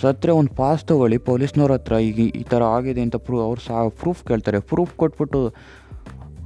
ಸತ್ತರೆ 0.00 0.32
ಒಂದು 0.32 0.54
ಪಾಸ್ 0.54 0.84
ತೊಗೊಳ್ಳಿ 0.84 1.18
ಪೊಲೀಸ್ನವ್ರ 1.18 1.72
ಹತ್ರ 1.72 1.92
ಈಗ 1.92 2.18
ಈ 2.40 2.42
ಥರ 2.42 2.62
ಆಗಿದೆ 2.62 3.00
ಅಂತ 3.00 3.16
ಪ್ರೂ 3.16 3.40
ಅವ್ರು 3.40 3.60
ಸಾ, 3.60 3.88
ಪ್ರೂಫ್ 3.88 4.24
ಕೇಳ್ತಾರೆ. 4.24 4.60
ಪ್ರೂಫ್ 4.60 4.94
ಕೊಟ್ಬಿಟ್ಟು 4.96 5.40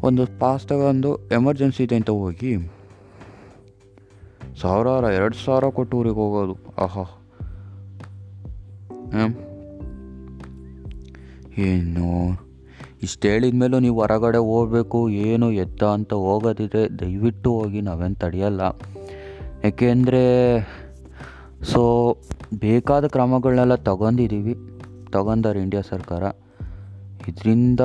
ಒಂದು 0.02 0.38
ಪಾಸ್ 0.38 0.72
ಒಂದು 0.72 1.28
ಎಮರ್ಜೆನ್ಸಿ 1.28 1.82
ಇದೆ 1.82 1.96
ಅಂತ 1.96 2.10
ಹೋಗಿ. 2.10 2.56
ಸಾವಿರಾರ 4.60 5.04
ಎರಡು 5.04 5.36
ಸಾವಿರ 5.36 5.64
ಕೊಟ್ಟು 5.64 5.96
ಊರಿಗೆ 5.96 6.14
ಹೋಗೋದು. 6.14 6.56
ಆಹಾ. 6.78 7.18
ಏನು? 11.58 12.40
ಇಷ್ಟು 13.02 13.28
ಹೇಳಿದ 13.28 13.54
ಮೇಲೂ 13.54 13.78
ನೀವು 13.78 14.00
ಹೊರಗಡೆ 14.00 14.38
ಹೋಗ್ಬೇಕು, 14.38 15.08
ಏನು 15.08 15.52
ಎತ್ತ 15.52 15.84
ಅಂತ 15.84 16.14
ಹೋಗೋದಿದೆ 16.14 16.98
ದಯವಿಟ್ಟು 16.98 17.50
ಹೋಗಿ 17.52 17.80
ನಾವೇನು 17.80 18.14
ತಡೆಯಲ್ಲ. 18.14 18.60
ಯಾಕೆಂದರೆ 19.64 20.60
ಸೊ 21.64 22.16
ಬೇಕಾದ 22.58 23.06
ಕ್ರಮಗಳನ್ನೆಲ್ಲ 23.06 23.74
ತಗೊಂಡಿದ್ದೀವಿ 23.74 24.56
ತಗೊಂಡಾರೆ 25.12 25.60
ಇಂಡಿಯಾ 25.60 25.82
ಸರ್ಕಾರ. 25.82 26.22
ಇದರಿಂದ 27.28 27.80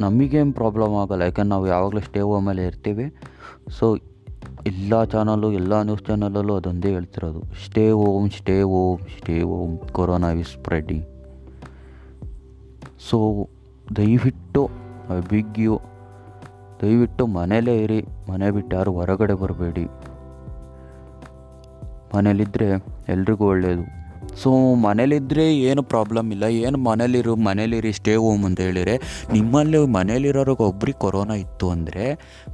ನಮಗೇನು 0.00 0.52
ಪ್ರಾಬ್ಲಮ್ 0.52 0.94
ಆಗಲ್ಲ. 0.94 1.22
ಯಾಕಂದ್ರೆ 1.22 1.48
ನಾವು 1.48 1.66
ಯಾವಾಗಲೂ 1.66 2.00
ಸ್ಟೇ 2.00 2.20
ಹೋಮಲ್ಲೇ 2.20 2.66
ಇರ್ತೀವಿ. 2.66 3.06
ಸೊ 3.78 3.96
ಎಲ್ಲ 4.66 5.04
ಚಾನಲ್ಲು 5.04 5.52
ಎಲ್ಲ 5.52 5.82
ನ್ಯೂಸ್ 5.82 6.04
ಚಾನಲಲ್ಲೂ 6.04 6.54
ಅದೊಂದೇ 6.56 6.90
ಹೇಳ್ತಿರೋದು. 6.90 7.40
Stay 7.64 7.90
home 7.90 8.30
stay 8.30 8.62
home 8.62 8.98
stay 9.18 9.42
home 9.42 9.78
corona 9.78 10.30
is 10.30 10.48
spreading 10.48 11.04
so 13.10 13.48
ದಯವಿಟ್ಟು 13.96 14.62
ಬಿಗ್ 15.30 15.58
ಯು 15.58 15.80
ದಯವಿಟ್ಟು 16.82 17.26
ಮನೇಲೇ 17.26 17.74
ಇರಿ. 17.82 18.00
ಮನೆ 18.30 18.50
ಬಿಟ್ಟು 18.50 18.76
ಯಾರು 18.76 18.92
ಹೊರಗಡೆ 18.92 19.34
ಬರಬೇಡಿ. 19.34 19.84
ಮನೇಲಿದ್ದರೆ 22.16 22.66
ಎಲ್ರಿಗೂ 23.08 23.44
ಒಳ್ಳೆಯದು 23.48 24.03
ಸೊ 24.42 24.74
ಮನೇಲಿದ್ದರೆ 24.74 25.56
ಏನು 25.56 25.82
ಪ್ರಾಬ್ಲಮ್ 25.82 26.32
ಇಲ್ಲ. 26.32 26.44
ಏನು 26.44 26.78
ಮನೇಲಿರು, 26.78 27.36
ಮನೇಲಿರಿ 27.36 27.92
ಸ್ಟೇ 27.92 28.16
ಹೋಮ್ 28.16 28.44
ಅಂತ 28.44 28.60
ಹೇಳಿದರೆ, 28.60 29.00
ನಿಮ್ಮಲ್ಲಿ 29.32 29.86
ಮನೇಲಿರೋರಿಗೆ 29.86 30.62
ಒಬ್ರಿಗೆ 30.62 30.98
ಕೊರೋನಾ 30.98 31.34
ಇತ್ತು 31.34 31.70
ಅಂದರೆ, 31.70 32.06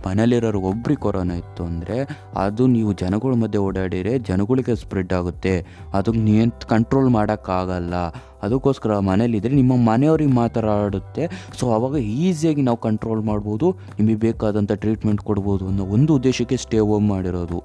ಮನೇಲಿರೋರಿಗೆ 0.06 0.64
ಒಬ್ರಿಗೆ 0.64 1.00
ಕೊರೋನಾ 1.00 1.34
ಇತ್ತು 1.34 1.64
ಅಂದರೆ, 1.64 1.98
ಅದು 2.36 2.66
ನೀವು 2.66 2.92
ಜನಗಳ 2.92 3.32
ಮಧ್ಯೆ 3.34 3.58
ಓಡಾಡಿದರೆ 3.58 4.18
ಜನಗಳಿಗೆ 4.18 4.74
ಸ್ಪ್ರೆಡ್ 4.74 5.12
ಆಗುತ್ತೆ. 5.12 5.66
ಅದಕ್ಕೆ 5.94 6.20
ನೀನು 6.20 6.68
ಕಂಟ್ರೋಲ್ 6.68 7.10
ಮಾಡೋಕ್ಕಾಗಲ್ಲ. 7.10 7.94
ಅದಕ್ಕೋಸ್ಕರ 8.42 8.98
ಮನೇಲಿದ್ದರೆ 8.98 9.54
ನಿಮ್ಮ 9.54 9.72
ಮನೆಯವ್ರಿಗೆ 9.76 10.32
ಮಾತಾಡುತ್ತೆ 10.32 11.30
ಸೊ 11.60 11.72
ಆವಾಗ 11.72 11.96
ಈಸಿಯಾಗಿ 11.98 12.62
ನಾವು 12.62 12.76
ಕಂಟ್ರೋಲ್ 12.76 13.22
ಮಾಡ್ಬೋದು. 13.22 13.78
ನಿಮಗೆ 13.98 14.14
ಬೇಕಾದಂಥ 14.14 14.72
ಟ್ರೀಟ್ಮೆಂಟ್ 14.72 15.20
ಕೊಡ್ಬೋದು 15.20 15.66
ಅನ್ನೋ 15.66 15.84
ಒಂದು 15.84 16.14
ಉದ್ದೇಶಕ್ಕೆ 16.14 16.56
ಸ್ಟೇ 16.56 16.78
ಹೋಮ್ 16.78 17.08
ಮಾಡಿರೋದು. 17.08 17.58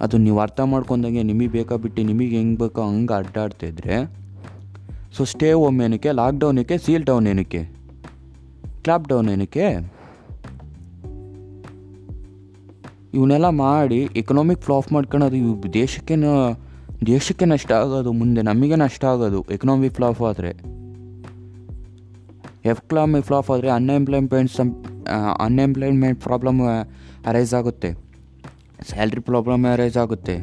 ಅದು 0.00 0.18
ನೀವು 0.18 0.38
ಅರ್ಥ 0.38 0.60
ಮಾಡ್ಕೊಂಡಂಗೆ 0.60 1.22
ನಿಮಗೆ 1.22 1.46
ಬೇಕಾ 1.46 1.76
ಬಿಟ್ಟು 1.76 2.02
ನಿಮಗೆ 2.02 2.36
ಹೆಂಗೆ 2.36 2.58
ಬೇಕೋ 2.58 2.82
ಹಂಗೆ 2.82 3.14
ಅಡ್ಡಾಡ್ತಿದ್ರೆ 3.14 4.26
ಸೊ 5.16 5.24
ಸ್ಟೇ 5.24 5.52
ಹೋಮ್ 5.52 5.82
ಏನಕ್ಕೆ 5.82 6.12
ಲಾಕ್ಡೌನ್ 6.12 6.58
ಏನಕ್ಕೆ 6.58 6.78
ಸೀಲ್ 6.78 7.04
ಡೌನ್ 7.04 7.26
ಏನಕ್ಕೆ? 7.26 7.64
ಕ್ಲಾಪ್ 8.82 9.08
ಡೌನ್ 9.08 9.30
ಏನಕ್ಕೆ? 9.30 9.96
ಇವನ್ನೆಲ್ಲ 13.14 13.48
ಮಾಡಿ 13.48 14.08
ಎಕನಾಮಿಕ್ 14.16 14.62
ಫ್ಲಾಪ್ 14.62 14.92
ಮಾಡ್ಕೊಳೋದು 14.92 15.36
ಇವು 15.36 15.72
ದೇಶಕ್ಕೆ 15.72 16.14
ದೇಶಕ್ಕೆ 17.06 17.44
ನಷ್ಟ 17.44 17.72
ಆಗೋದು 17.72 18.12
ಮುಂದೆ 18.12 18.42
ನಮಗೆ 18.42 18.74
ನಷ್ಟ 18.74 19.04
ಆಗೋದು 19.04 19.42
ಎಕನಾಮಿಕ್ 19.42 19.94
ಫ್ಲಾಪ್ 19.94 20.22
ಆದರೆ. 20.22 20.50
ಎಕನಾಮಿಕ್ 22.64 23.26
ಫ್ಲಾಪ್ 23.26 23.50
ಆದರೆ 23.50 23.70
unemployment 23.70 24.52
some 24.52 24.84
unemployment 25.40 26.20
problem 26.20 26.60
arise 27.26 27.54
ಆಗುತ್ತೆ. 27.54 28.05
ಸ್ಯಾಲ್ರಿ 28.82 29.20
ಪ್ರಾಬ್ಲಮ್ 29.20 29.64
ಅರೈಸ್ 29.64 29.96
ಆಗುತ್ತೆ. 29.96 30.36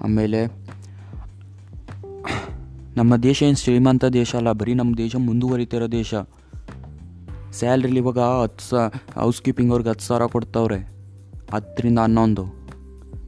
ಆಮೇಲೆ 0.00 0.46
ನಮ್ಮ 2.96 3.16
ದೇಶ 3.16 3.42
ಏನು 3.42 3.56
ಶ್ರೀಮಂತ 3.56 4.04
ದೇಶ 4.04 4.36
ಅಲ್ಲ, 4.36 4.52
ಬರೀ 4.52 4.74
ನಮ್ಮ 4.74 4.96
ದೇಶ 4.96 5.16
ಮುಂದುವರಿತಿರೋ 5.16 5.86
ದೇಶ. 5.86 6.14
ಸ್ಯಾಲ್ರಿಲಿ 7.52 7.98
ಇವಾಗ 7.98 8.18
ಹತ್ತು 8.18 8.64
ಸಾ 8.64 8.80
ಹೌಸ್ 9.20 9.42
ಕೀಪಿಂಗ್ 9.42 9.70
ಅವ್ರಿಗೆ 9.70 9.90
ಹತ್ತು 9.90 10.04
ಸಾವಿರ 10.04 10.26
ಕೊಡ್ತಾವ್ರೆ, 10.26 10.78
ಹತ್ತರಿಂದ 11.52 11.98
ಹನ್ನೊಂದು. 11.98 12.44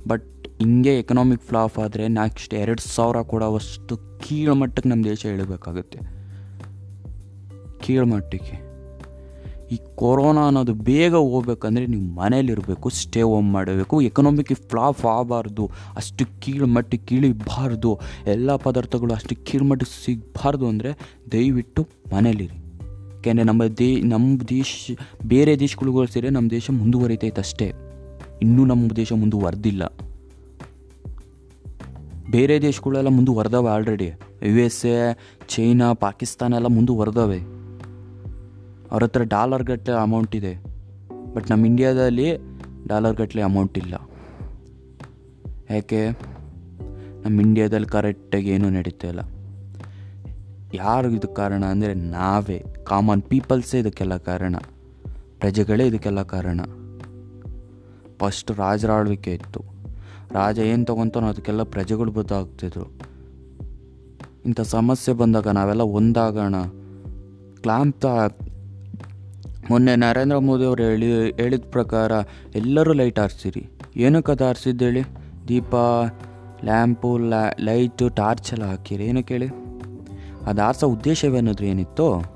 ಬಟ್ 0.08 0.48
ಹಿಂಗೆ 0.58 0.98
ಎಕನಾಮಿಕ್ 0.98 1.42
ಫ್ಲಾಫ್ 1.42 1.78
ಆದರೆ 1.78 2.08
ನೆಕ್ಸ್ಟ್ 2.08 2.54
ಎರಡು 2.54 2.82
ಸಾವಿರ 2.82 3.22
ಕೊಡೋವಷ್ಟು 3.22 3.96
ಕೀಳು 3.96 4.54
ಮಟ್ಟಕ್ಕೆ 4.54 4.88
ನಮ್ಮ 4.88 5.04
ದೇಶ 5.04 5.24
ಇಳಬೇಕಾಗುತ್ತೆ. 5.24 5.98
ಕೀಳು 7.80 8.06
ಮಟ್ಟಕ್ಕೆ 8.06 8.71
ಈ 9.72 9.76
ಕೊರೋನಾ 9.94 10.46
ಅನ್ನೋದು 10.46 10.74
ಬೇಗ 10.74 11.14
ಹೋಗ್ಬೇಕಂದ್ರೆ 11.14 11.86
ನೀವು 11.86 12.02
ಮನೇಲಿರಬೇಕು 12.02 12.90
ಸ್ಟೇ 12.90 13.22
ಹೋಮ್ 13.22 13.52
ಮಾಡಬೇಕು. 13.52 14.00
ಎಕನಾಮಿಕ್ 14.00 14.52
ಫ್ಲಾಪ್ 14.70 15.06
ಆಗಬಾರ್ದು, 15.06 15.66
ಅಷ್ಟು 15.96 16.24
ಕೀಳು 16.40 16.66
ಮಟ್ಟಿಗೆ 16.66 17.06
ಕೀಳಿಬಾರ್ದು, 17.06 17.98
ಎಲ್ಲ 18.26 18.56
ಪದಾರ್ಥಗಳು 18.56 19.14
ಅಷ್ಟು 19.14 19.36
ಕೀಳು 19.44 19.64
ಮಟ್ಟಿಗೆ 19.64 20.04
ಸಿಗಬಾರ್ದು 20.04 20.66
ಅಂದರೆ 20.68 20.92
ದಯವಿಟ್ಟು 21.32 21.88
ಮನೇಲಿರಿ 22.12 22.58
ಯಾಕೆಂದರೆ 23.14 23.44
ನಮ್ಮ 23.44 23.62
ದೇ, 23.78 24.00
ನಮ್ಮ 24.04 24.40
ದೇಶ, 24.48 24.70
ಬೇರೆ 25.26 25.52
ದೇಶಗಳಿಗೆ 25.60 25.96
ಹೋಲಿಸಿದ್ರೆ 25.96 26.30
ನಮ್ಮ 26.30 26.50
ದೇಶ 26.50 26.70
ಮುಂದುವರಿತೈತೆ 26.70 27.40
ಅಷ್ಟೇ. 27.40 27.68
ಇನ್ನೂ 28.42 28.64
ನಮ್ಮ 28.64 28.90
ದೇಶ 28.96 29.12
ಮುಂದುವರೆದಿಲ್ಲ 29.12 29.82
ಬೇರೆ 32.30 32.62
ದೇಶಗಳೆಲ್ಲ 32.62 33.08
ಮುಂದುವರೆದವೆ 33.08 33.68
already 33.68 34.06
U 34.48 34.58
S 34.58 34.86
A 34.86 34.96
China 35.48 35.88
Pakistan 35.94 36.54
ಎಲ್ಲ 36.54 36.66
ಮುಂದುವರೆದವೆ 36.66 37.38
ಅವ್ರ 38.92 39.04
ಹತ್ರ 39.04 39.22
ಡಾಲರ್ 39.22 39.62
ಗಟ್ಟಲೆ 39.62 39.96
ಅಮೌಂಟ್ 39.96 40.36
ಇದೆ. 40.36 40.62
ಬಟ್ 41.34 41.50
ನಮ್ಮ 41.50 41.66
ಇಂಡಿಯಾದಲ್ಲಿ 41.66 42.36
ಡಾಲರ್ 42.86 43.16
ಗಟ್ಟಲೆ 43.16 43.42
ಅಮೌಂಟ್ 43.42 43.78
ಇಲ್ಲ. 43.78 43.94
ಯಾಕೆ? 45.70 46.10
ನಮ್ಮ 47.24 47.40
ಇಂಡಿಯಾದಲ್ಲಿ 47.40 47.86
ಕರೆಕ್ಟಾಗಿ 47.86 48.50
ಏನೂ 48.50 48.70
ನಡೀತಾ 48.70 49.08
ಇಲ್ಲ. 49.08 49.20
ಯಾರು 50.74 51.10
ಇದಕ್ಕೆ 51.10 51.34
ಕಾರಣ 51.34 51.64
ಅಂದರೆ 51.64 51.94
ನಾವೇ. 51.94 52.64
ಕಾಮನ್ 52.84 53.22
ಪೀಪಲ್ಸೇ 53.22 53.78
ಇದಕ್ಕೆಲ್ಲ 53.78 54.16
ಕಾರಣ. 54.16 54.56
ಪ್ರಜೆಗಳೇ 55.38 55.86
ಇದಕ್ಕೆಲ್ಲ 55.86 56.22
ಕಾರಣ. 56.22 56.60
ಫಸ್ಟ್ 58.18 58.50
ರಾಜರ 58.50 58.90
ಆಳ್ವಿಕೆ 58.90 59.34
ಇತ್ತು. 59.34 59.64
ರಾಜ 60.32 60.58
ಏನು 60.58 60.84
ತೊಗೊತಾನೋ 60.84 61.26
ಅದಕ್ಕೆಲ್ಲ 61.26 61.62
ಪ್ರಜೆಗಳು 61.62 62.12
ಬದ್ದಾಗ್ತಿದ್ರು 62.12 62.90
ಇಂಥ 64.44 64.60
ಸಮಸ್ಯೆ 64.60 65.14
ಬಂದಾಗ 65.14 65.48
ನಾವೆಲ್ಲ 65.48 65.82
ಒಂದಾಗೋಣ. 65.82 66.54
ಕ್ಲಾಂತ 67.60 68.06
ಮೊನ್ನೆ 69.70 69.96
ನರೇಂದ್ರ 69.96 70.38
ಮೋದಿ 70.38 70.64
ಅವರು 70.64 70.82
ಹೇಳಿ, 70.82 71.30
ಹೇಳಿದ 71.30 71.64
ಪ್ರಕಾರ 71.70 72.12
ಎಲ್ಲರೂ 72.54 72.92
ಲೈಟ್ 72.92 73.18
ಆರಿಸಿರಿ. 73.18 73.68
ಏನಕ್ಕೆ 73.96 74.32
ಅದು 74.32 74.44
ಆರಿಸಿದ್ದೇಳಿ 74.44 75.02
ದೀಪ, 75.48 75.74
ಲ್ಯಾಂಪು 76.64 77.18
ಲ್ಯಾ 77.18 77.50
ಲೈಟು, 77.60 78.08
ಟಾರ್ಚ್ 78.08 78.52
ಎಲ್ಲ 78.52 78.64
ಹಾಕಿರಿ. 78.64 79.04
ಏನಕ್ಕೆ 79.04 79.34
ಹೇಳಿ 79.34 79.48
ಅದು 80.46 80.62
ಆರಿಸೋ 80.62 80.88
ಉದ್ದೇಶವೇನಾದ್ರೂ 80.88 81.66
ಏನಿತ್ತು? 81.66 82.32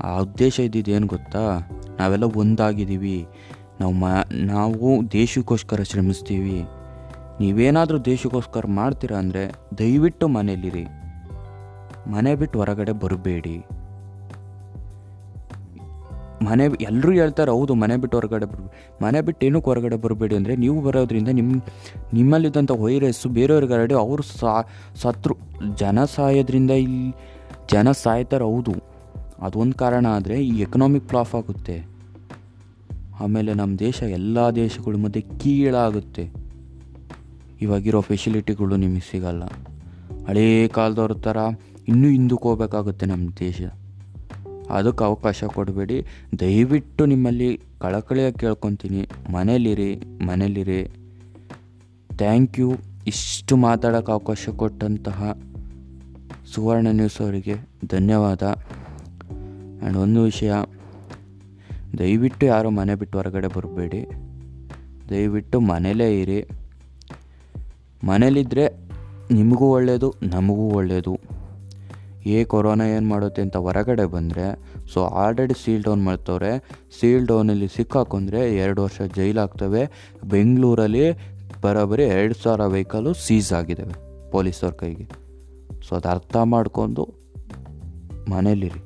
ಆ 0.00 0.18
ಉದ್ದೇಶ 0.18 0.60
ಇದ್ದಿದ್ದು 0.60 0.90
ಏನು 0.90 1.06
ಗೊತ್ತಾ? 1.06 1.68
ನಾವೆಲ್ಲ 1.98 2.24
ಒಂದಾಗಿದ್ದೀವಿ. 2.24 3.26
ನಾವು 3.80 3.92
ಮ, 3.92 4.04
ನಾವು 4.32 5.12
ದೇಶಕ್ಕೋಸ್ಕರ 5.12 5.82
ಶ್ರಮಿಸ್ತೀವಿ. 5.82 6.62
ನೀವೇನಾದರೂ 7.40 7.98
ದೇಶಕ್ಕೋಸ್ಕರ 7.98 8.64
ಮಾಡ್ತೀರಾ 8.66 9.18
ಅಂದರೆ 9.18 9.52
ದಯವಿಟ್ಟು 9.78 10.28
ಮನೇಲಿರಿ 10.28 10.84
ಮನೆ 12.06 12.34
ಬಿಟ್ಟು 12.34 12.58
ಹೊರಗಡೆ 12.58 12.92
ಬರಬೇಡಿ. 12.92 13.64
ಮನೆ 16.48 16.64
ಎಲ್ಲರೂ 16.88 17.12
ಹೇಳ್ತಾರೆ, 17.20 17.50
ಹೌದು, 17.56 17.72
ಮನೆ 17.82 17.96
ಬಿಟ್ಟು 18.02 18.16
ಹೊರಗಡೆ 18.18 18.46
ಬರಬೇಡಿ 18.52 18.70
ಮನೆ 19.04 19.20
ಬಿಟ್ಟು 19.26 19.42
ಏನಕ್ಕೆ 19.46 19.68
ಹೊರಗಡೆ 19.70 19.96
ಬರಬೇಡಿ 20.04 20.34
ಅಂದರೆ 20.40 20.54
ನೀವು 20.64 20.76
ಬರೋದ್ರಿಂದ 20.86 21.30
ನಿಮ್ಮ 21.38 21.58
ನಿಮ್ಮಲ್ಲಿದ್ದಂಥ 22.18 22.72
ವೈರಸ್ಸು 22.84 23.28
ಬೇರೆಯವ್ರಿಗೆ 23.38 23.74
ಹರಡಿ 23.76 23.96
ಅವರು 24.04 24.24
ಸಾ, 24.40 24.54
ಸತ್ರು, 25.02 25.36
ಜನ 25.82 26.04
ಸಾಯೋದ್ರಿಂದ 26.14 26.70
ಇಲ್ಲಿ 26.86 27.10
ಜನ 27.72 27.88
ಸಾಯ್ತಾರೆ, 28.04 28.44
ಹೌದು. 28.44 28.74
ಅದೊಂದು 29.46 29.76
ಕಾರಣ 29.76 30.06
ಆದರೆ 30.16 30.36
ಈ 30.44 30.52
ಎಕನಾಮಿಕ್ 30.66 31.06
ಫ್ಲಾಫ್ 31.10 31.34
ಆಗುತ್ತೆ. 31.40 31.76
ಆಮೇಲೆ 33.24 33.52
ನಮ್ಮ 33.54 33.72
ದೇಶ 33.78 34.02
ಎಲ್ಲ 34.18 34.38
ದೇಶಗಳ 34.62 34.96
ಮಧ್ಯೆ 35.04 35.20
ಕೀಳಾಗುತ್ತೆ. 35.42 36.24
ಇವಾಗಿರೋ 37.64 38.00
ಫೆಸಿಲಿಟಿಗಳು 38.00 38.76
ನಿಮಗೆ 38.84 39.04
ಸಿಗಲ್ಲ. 39.10 39.44
ಹಳೇ 40.28 40.46
ಕಾಲದವ್ರ 40.68 41.14
ಥರ 41.26 41.36
ಇನ್ನೂ 41.88 42.08
ಹಿಂದಕ್ಕೆ 42.08 42.46
ಹೋಗ್ಬೇಕಾಗುತ್ತೆ 42.48 43.06
ನಮ್ಮ 43.06 43.26
ದೇಶ. 43.40 43.60
ಅದಕ್ಕೆ 44.70 45.04
ಅವಕಾಶ 45.04 45.44
ಕೊಡಬೇಡಿ. 45.44 46.06
ದಯವಿಟ್ಟು 46.40 47.06
ನಿಮ್ಮಲ್ಲಿ 47.06 47.60
ಕಳಕಳಿಯಾಗಿ 47.80 48.38
ಕೇಳ್ಕೊತೀನಿ. 48.38 49.08
ಮನೇಲಿರಿ 49.32 49.96
ಮನೇಲಿರಿ. 50.26 50.84
ಥ್ಯಾಂಕ್ 52.16 52.58
ಯು 52.58 52.72
ಇಷ್ಟು 53.06 53.56
ಮಾತಾಡೋಕೆ 53.56 54.12
ಅವಕಾಶ 54.12 54.48
ಕೊಟ್ಟಂತಹ 54.48 55.38
ಸುವರ್ಣ 56.54 56.86
ನ್ಯೂಸ್ 56.90 57.20
ಅವರಿಗೆ 57.20 57.54
ಧನ್ಯವಾದ. 57.90 58.42
ಆ್ಯಂಡ್ 58.42 59.96
ಒಂದು 59.96 60.22
ವಿಷಯ, 60.22 60.52
ದಯವಿಟ್ಟು 61.98 62.46
ಯಾರು 62.46 62.70
ಮನೆ 62.70 62.94
ಬಿಟ್ಟು 62.94 63.18
ಹೊರಗಡೆ 63.18 63.46
ಬರಬೇಡಿ. 63.46 64.06
ದಯವಿಟ್ಟು 65.10 65.60
ಮನೇಲೇ 65.60 66.20
ಇರಿ. 66.20 66.42
ಮನೇಲಿದ್ದರೆ 68.06 68.68
ನಿಮಗೂ 69.34 69.64
ಒಳ್ಳೆಯದು 69.64 70.14
ನಮಗೂ 70.22 70.70
ಒಳ್ಳೆಯದು 70.70 71.18
ಏ 72.26 72.44
ಕೊರೋನಾ 72.44 72.86
ಏನು 72.86 73.06
ಮಾಡುತ್ತೆ 73.06 73.42
ಅಂತ 73.42 73.56
ಹೊರಗಡೆ 73.56 74.04
ಬಂದರೆ, 74.04 74.58
ಸೊ 74.92 75.04
ಆಲ್ರೆಡಿ 75.04 75.64
ಸೀಲ್ 75.64 75.82
ಡೌನ್ 75.82 76.04
ಮಾಡ್ತವ್ರೆ. 76.04 76.58
ಸೀಲ್ 77.00 77.26
ಡೌನಲ್ಲಿ 77.26 77.68
ಸಿಕ್ಕಾಕೊಂಡ್ರೆ 77.68 78.56
ಎರಡು 78.56 78.82
ವರ್ಷ 78.82 79.02
ಜೈಲಾಗ್ತವೆ. 79.02 80.12
ಬೆಂಗಳೂರಲ್ಲಿ 80.24 81.12
ಬರೋಬ್ಬರಿ 81.62 82.02
ಎರಡು 82.02 82.34
ಸಾವಿರ 82.34 82.66
ವೆಹಿಕಲು 82.66 83.14
ಸೀಸ್ 83.14 83.52
ಆಗಿದ್ದಾವೆ 83.52 84.30
ಪೊಲೀಸವ್ರ 84.30 84.74
ಕೈಗೆ. 84.74 85.08
ಸೊ 85.88 85.96
ಅದು 85.96 86.08
ಅರ್ಥ 86.08 86.36
ಮಾಡ್ಕೊಂಡು 86.36 87.08
ಮನೇಲಿರಿ. 88.30 88.80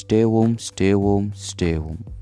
Stay 0.00 0.22
home 0.22 0.58
stay 0.58 0.92
home 0.92 1.32
stay 1.32 1.76
home. 1.76 2.13